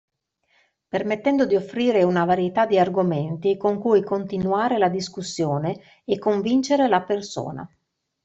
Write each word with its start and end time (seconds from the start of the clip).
Permettendo 0.87 1.45
di 1.45 1.55
offrire 1.55 2.01
una 2.01 2.25
varietà 2.25 2.65
di 2.65 2.79
argomenti 2.79 3.55
con 3.55 3.77
cui 3.77 4.03
continuare 4.03 4.79
la 4.79 4.89
discussione 4.89 5.79
e 6.05 6.17
convincere 6.17 6.87
la 6.87 7.03
persona. 7.03 7.71